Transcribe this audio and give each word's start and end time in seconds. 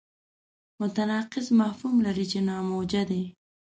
متناقض 0.81 1.47
مفهوم 1.61 1.95
لري 2.05 2.25
چې 2.31 2.39
ناموجه 2.47 3.03
دی. 3.09 3.23